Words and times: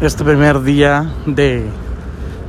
Este 0.00 0.22
primer 0.22 0.62
día 0.62 1.10
de 1.26 1.66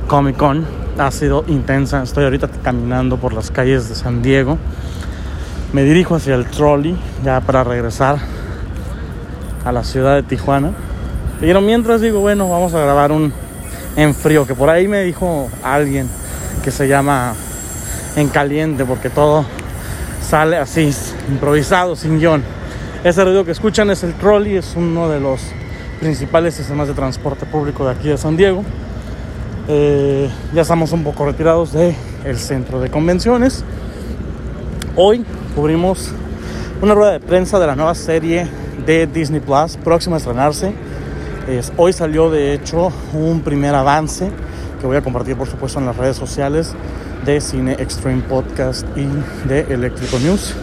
Comic 0.06 0.36
Con 0.36 0.64
ha 0.96 1.10
sido 1.10 1.44
intensa. 1.48 2.00
Estoy 2.00 2.22
ahorita 2.22 2.48
caminando 2.62 3.16
por 3.16 3.32
las 3.32 3.50
calles 3.50 3.88
de 3.88 3.96
San 3.96 4.22
Diego. 4.22 4.56
Me 5.72 5.82
dirijo 5.82 6.14
hacia 6.14 6.36
el 6.36 6.46
trolley 6.46 6.96
ya 7.24 7.40
para 7.40 7.64
regresar 7.64 8.18
a 9.64 9.72
la 9.72 9.82
ciudad 9.82 10.14
de 10.14 10.22
Tijuana. 10.22 10.70
Pero 11.40 11.60
mientras 11.60 12.00
digo, 12.00 12.20
bueno, 12.20 12.48
vamos 12.48 12.72
a 12.74 12.82
grabar 12.82 13.10
un 13.10 13.32
en 13.96 14.14
frío, 14.14 14.46
que 14.46 14.54
por 14.54 14.70
ahí 14.70 14.86
me 14.86 15.02
dijo 15.02 15.50
alguien 15.64 16.08
que 16.62 16.70
se 16.70 16.86
llama 16.86 17.34
en 18.14 18.28
caliente, 18.28 18.84
porque 18.84 19.10
todo 19.10 19.44
sale 20.22 20.56
así, 20.56 20.94
improvisado, 21.28 21.96
sin 21.96 22.20
guion. 22.20 22.44
Ese 23.02 23.24
ruido 23.24 23.44
que 23.44 23.50
escuchan 23.50 23.90
es 23.90 24.04
el 24.04 24.14
trolley, 24.14 24.54
es 24.54 24.74
uno 24.76 25.08
de 25.08 25.18
los 25.18 25.40
principales 26.00 26.54
sistemas 26.54 26.88
de 26.88 26.94
transporte 26.94 27.44
público 27.44 27.84
de 27.84 27.92
aquí 27.92 28.08
de 28.08 28.16
San 28.16 28.36
Diego. 28.36 28.64
Eh, 29.68 30.28
ya 30.54 30.62
estamos 30.62 30.92
un 30.92 31.04
poco 31.04 31.26
retirados 31.26 31.72
del 31.72 31.94
el 32.24 32.38
centro 32.38 32.80
de 32.80 32.90
convenciones. 32.90 33.62
Hoy 34.96 35.24
cubrimos 35.54 36.10
una 36.80 36.94
rueda 36.94 37.12
de 37.12 37.20
prensa 37.20 37.58
de 37.58 37.66
la 37.66 37.76
nueva 37.76 37.94
serie 37.94 38.48
de 38.86 39.06
Disney 39.06 39.40
Plus, 39.40 39.76
próxima 39.76 40.16
a 40.16 40.18
estrenarse. 40.18 40.72
hoy 41.76 41.92
salió 41.92 42.30
de 42.30 42.54
hecho 42.54 42.90
un 43.12 43.42
primer 43.42 43.74
avance 43.74 44.30
que 44.80 44.86
voy 44.86 44.96
a 44.96 45.02
compartir 45.02 45.36
por 45.36 45.48
supuesto 45.48 45.78
en 45.78 45.86
las 45.86 45.96
redes 45.96 46.16
sociales 46.16 46.72
de 47.26 47.40
Cine 47.40 47.72
Extreme 47.72 48.22
Podcast 48.22 48.86
y 48.96 49.06
de 49.46 49.60
Electrico 49.68 50.18
News. 50.18 50.54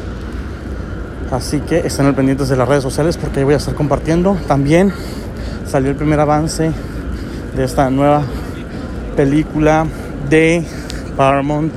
Así 1.31 1.59
que 1.59 1.79
estén 1.79 2.05
al 2.05 2.15
pendientes 2.15 2.49
de 2.49 2.55
las 2.55 2.67
redes 2.67 2.83
sociales 2.83 3.17
porque 3.17 3.39
ahí 3.39 3.45
voy 3.45 3.53
a 3.53 3.57
estar 3.57 3.75
compartiendo. 3.75 4.37
También 4.47 4.93
salió 5.67 5.91
el 5.91 5.95
primer 5.95 6.19
avance 6.19 6.71
de 7.55 7.63
esta 7.63 7.89
nueva 7.89 8.23
película 9.15 9.85
de 10.29 10.63
Paramount 11.15 11.73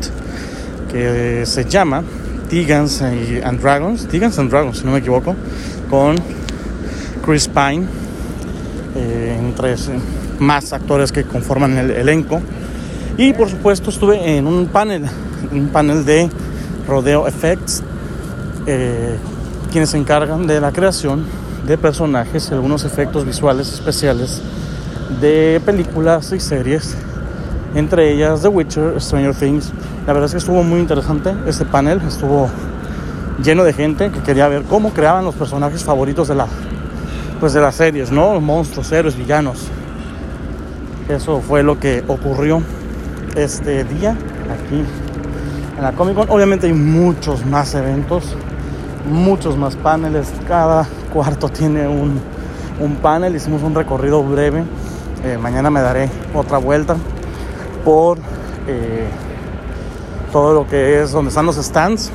que 0.91 1.45
se 1.47 1.65
llama 1.65 2.03
Tigans 2.49 3.01
and 3.01 3.61
Dragons, 3.61 4.07
Tigans 4.09 4.39
and 4.39 4.51
Dragons, 4.51 4.79
si 4.79 4.85
no 4.85 4.93
me 4.93 4.99
equivoco, 4.99 5.35
con 5.89 6.17
Chris 7.25 7.49
Pine, 7.49 7.87
eh, 8.97 9.37
entre 9.39 9.77
más 10.41 10.73
actores 10.73 11.13
que 11.13 11.25
conforman 11.25 11.79
el 11.79 11.91
elenco. 11.91 12.41
Y 13.17 13.33
por 13.33 13.49
supuesto 13.49 13.91
estuve 13.91 14.37
en 14.37 14.47
un 14.47 14.67
panel, 14.67 15.05
un 15.53 15.69
panel 15.69 16.05
de 16.05 16.29
Rodeo 16.89 17.29
Effects, 17.29 17.83
eh, 18.67 19.17
quienes 19.71 19.91
se 19.91 19.99
encargan 19.99 20.47
de 20.47 20.61
la 20.61 20.73
creación 20.73 21.25
de 21.67 21.79
personajes 21.79 22.49
y 22.51 22.55
algunos 22.55 22.85
efectos 22.85 23.25
visuales 23.25 23.73
especiales 23.73 24.43
de 25.21 25.61
películas 25.65 26.33
y 26.33 26.41
series, 26.41 26.97
entre 27.75 28.13
ellas 28.13 28.43
The 28.43 28.49
Witcher, 28.49 29.01
Stranger 29.01 29.35
Things. 29.35 29.73
La 30.07 30.13
verdad 30.13 30.27
es 30.27 30.33
que 30.33 30.39
estuvo 30.39 30.63
muy 30.63 30.81
interesante 30.81 31.35
este 31.47 31.65
panel, 31.65 32.01
estuvo 32.07 32.49
lleno 33.43 33.65
de 33.65 33.73
gente 33.73 34.11
que 34.11 34.21
quería 34.21 34.49
ver 34.49 34.63
cómo 34.63 34.91
creaban 34.91 35.25
los 35.25 35.35
personajes 35.35 35.85
favoritos 35.85 36.29
de 36.29 36.35
la 36.35 36.47
pues 37.41 37.55
de 37.55 37.61
las 37.61 37.75
series, 37.75 38.13
¿no? 38.13 38.39
Monstruos, 38.39 38.93
héroes, 38.93 39.17
villanos. 39.17 39.69
Eso 41.09 41.41
fue 41.41 41.63
lo 41.63 41.81
que 41.81 42.05
ocurrió 42.07 42.63
este 43.35 43.83
día 43.85 44.11
aquí 44.11 44.85
en 45.77 45.83
la 45.83 45.93
Comic 45.93 46.17
Con. 46.17 46.31
Obviamente 46.31 46.67
hay 46.67 46.75
muchos 46.75 47.47
más 47.47 47.75
eventos, 47.75 48.37
muchos 49.11 49.57
más 49.57 49.75
paneles. 49.77 50.31
Cada 50.47 50.87
cuarto 51.13 51.49
tiene 51.49 51.87
un, 51.87 52.21
un 52.81 52.97
panel. 52.97 53.37
Hicimos 53.37 53.63
un 53.63 53.75
recorrido 53.75 54.23
breve. 54.23 54.65
Eh, 55.25 55.37
mañana 55.37 55.71
me 55.71 55.81
daré 55.81 56.09
otra 56.35 56.59
vuelta 56.59 56.97
por 57.85 58.19
eh, 58.67 59.07
todo 60.33 60.55
lo 60.55 60.67
que 60.67 61.03
es 61.03 61.13
donde 61.13 61.29
están 61.29 61.47
los 61.47 61.57
stands. 61.57 62.11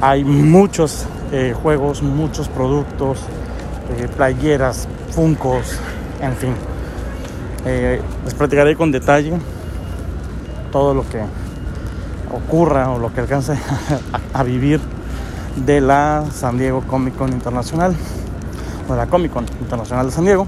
Hay 0.00 0.24
muchos 0.24 1.06
eh, 1.32 1.54
juegos, 1.60 2.02
muchos 2.02 2.48
productos, 2.48 3.20
playeras, 4.16 4.88
funcos, 5.10 5.78
en 6.20 6.34
fin. 6.34 6.54
les 7.64 8.34
platicaré 8.34 8.74
con 8.76 8.90
detalle 8.90 9.32
todo 10.70 10.92
lo 10.92 11.08
que 11.08 11.22
ocurra 12.32 12.90
o 12.90 12.98
lo 12.98 13.12
que 13.12 13.20
alcance 13.20 13.56
a, 14.32 14.42
vivir 14.42 14.80
de 15.64 15.80
la 15.80 16.24
San 16.34 16.58
Diego 16.58 16.82
Comic 16.86 17.16
Con 17.16 17.32
Internacional 17.32 17.94
o 18.88 18.92
de 18.92 18.98
la 18.98 19.06
Comic 19.06 19.32
Con 19.32 19.46
Internacional 19.60 20.06
de 20.06 20.12
San 20.12 20.24
Diego. 20.24 20.46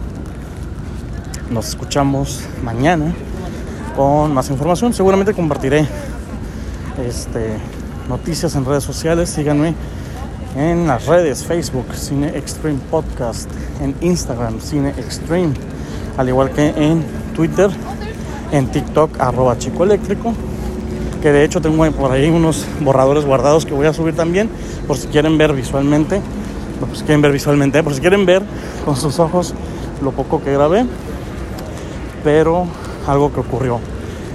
Nos 1.51 1.69
escuchamos 1.69 2.43
mañana 2.63 3.15
con 3.97 4.35
más 4.35 4.51
información. 4.51 4.93
Seguramente 4.93 5.33
compartiré 5.33 5.87
este, 7.07 7.57
noticias 8.09 8.55
en 8.55 8.65
redes 8.65 8.85
sociales. 8.85 9.31
Síganme 9.31 9.75
en 10.57 10.87
las 10.87 11.07
redes 11.07 11.45
Facebook 11.45 11.95
Cine 11.95 12.29
Extreme 12.37 12.79
Podcast, 12.91 13.51
en 13.81 13.95
Instagram 14.01 14.61
Cine 14.61 14.91
Extreme, 14.91 15.55
al 16.17 16.29
igual 16.29 16.51
que 16.51 16.69
en 16.77 17.05
Twitter 17.35 17.71
en 18.53 18.67
TikTok, 18.67 19.21
arroba 19.21 19.59
chico 19.59 19.85
eléctrico. 19.85 20.35
Que 21.23 21.33
de 21.33 21.45
hecho 21.45 21.61
tengo 21.61 21.91
por 21.93 22.13
ahí 22.13 22.29
unos 22.29 22.65
borradores 22.81 23.25
guardados 23.25 23.67
que 23.67 23.75
voy 23.75 23.87
a 23.87 23.93
subir 23.93 24.15
también, 24.15 24.49
por 24.87 24.97
si 24.97 25.09
quieren 25.09 25.37
ver 25.39 25.53
visualmente. 25.53 26.21
Por 26.79 26.97
si 26.97 27.03
quieren 27.05 27.23
ver 27.23 27.33
visualmente, 27.33 27.83
por 27.83 27.93
si 27.93 28.01
quieren 28.01 28.25
ver 28.25 28.43
con 28.85 28.95
sus 28.95 29.19
ojos 29.19 29.55
lo 30.01 30.13
poco 30.13 30.43
que 30.43 30.53
grabé. 30.53 30.87
Pero 32.23 32.67
algo 33.07 33.33
que 33.33 33.41
ocurrió 33.41 33.81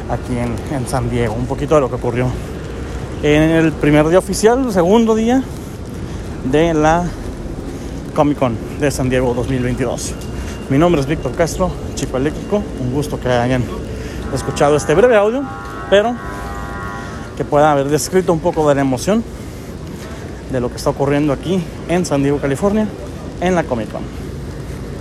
aquí 0.09 0.37
en, 0.37 0.53
en 0.75 0.87
San 0.87 1.09
Diego, 1.09 1.33
un 1.33 1.45
poquito 1.45 1.75
de 1.75 1.81
lo 1.81 1.89
que 1.89 1.95
ocurrió 1.95 2.27
en 3.23 3.41
el 3.41 3.71
primer 3.71 4.09
día 4.09 4.19
oficial, 4.19 4.65
el 4.65 4.73
segundo 4.73 5.15
día 5.15 5.41
de 6.43 6.73
la 6.73 7.05
Comic 8.13 8.37
Con 8.37 8.57
de 8.81 8.91
San 8.91 9.09
Diego 9.09 9.33
2022. 9.33 10.13
Mi 10.69 10.77
nombre 10.77 10.99
es 10.99 11.07
Víctor 11.07 11.33
Castro, 11.33 11.71
Chico 11.95 12.17
Eléctrico. 12.17 12.61
Un 12.81 12.93
gusto 12.93 13.19
que 13.19 13.29
hayan 13.29 13.63
escuchado 14.33 14.75
este 14.75 14.93
breve 14.93 15.15
audio, 15.15 15.41
pero 15.89 16.15
que 17.35 17.45
pueda 17.45 17.71
haber 17.71 17.89
descrito 17.89 18.33
un 18.33 18.39
poco 18.39 18.67
de 18.69 18.75
la 18.75 18.81
emoción 18.81 19.23
de 20.51 20.59
lo 20.59 20.69
que 20.69 20.75
está 20.75 20.91
ocurriendo 20.91 21.33
aquí 21.33 21.63
en 21.89 22.05
San 22.05 22.21
Diego, 22.21 22.37
California, 22.39 22.87
en 23.41 23.55
la 23.55 23.63
Comic 23.63 23.91
Con. 23.91 24.32